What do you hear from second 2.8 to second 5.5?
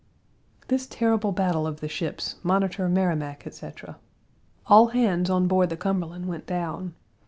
Merrimac, etc. All hands on